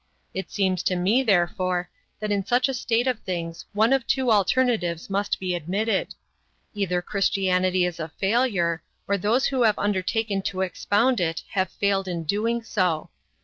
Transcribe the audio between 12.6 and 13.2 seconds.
so.